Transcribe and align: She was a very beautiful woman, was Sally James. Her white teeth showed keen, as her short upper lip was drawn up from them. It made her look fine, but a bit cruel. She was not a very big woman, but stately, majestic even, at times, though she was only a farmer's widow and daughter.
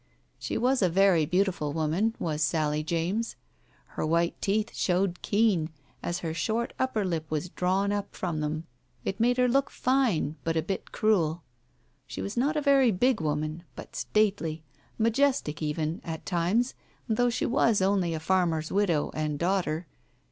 She 0.39 0.57
was 0.57 0.81
a 0.81 0.89
very 0.89 1.27
beautiful 1.27 1.73
woman, 1.73 2.15
was 2.17 2.41
Sally 2.41 2.81
James. 2.83 3.35
Her 3.89 4.03
white 4.03 4.33
teeth 4.41 4.73
showed 4.73 5.21
keen, 5.21 5.69
as 6.01 6.17
her 6.21 6.33
short 6.33 6.73
upper 6.79 7.05
lip 7.05 7.29
was 7.29 7.49
drawn 7.49 7.91
up 7.91 8.15
from 8.15 8.39
them. 8.39 8.63
It 9.05 9.19
made 9.19 9.37
her 9.37 9.47
look 9.47 9.69
fine, 9.69 10.37
but 10.43 10.57
a 10.57 10.63
bit 10.63 10.91
cruel. 10.91 11.43
She 12.07 12.19
was 12.19 12.35
not 12.35 12.57
a 12.57 12.61
very 12.63 12.89
big 12.89 13.21
woman, 13.21 13.61
but 13.75 13.95
stately, 13.95 14.63
majestic 14.97 15.61
even, 15.61 16.01
at 16.03 16.25
times, 16.25 16.73
though 17.07 17.29
she 17.29 17.45
was 17.45 17.79
only 17.79 18.15
a 18.15 18.19
farmer's 18.19 18.71
widow 18.71 19.11
and 19.13 19.37
daughter. 19.37 19.85